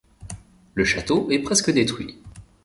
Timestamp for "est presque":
1.29-1.69